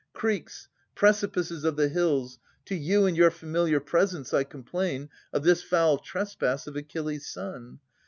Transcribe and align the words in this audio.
Creeks, 0.13 0.67
precipices 0.95 1.63
of 1.63 1.75
the 1.75 1.87
hills, 1.87 2.39
to 2.65 2.73
you 2.73 3.05
And 3.05 3.15
your 3.15 3.29
familiar 3.29 3.79
presence 3.79 4.33
I 4.33 4.43
complain 4.43 5.09
Of 5.31 5.43
this 5.43 5.61
foul 5.61 5.99
trespass 5.99 6.65
of 6.65 6.75
Achilles' 6.75 7.27
son. 7.27 7.77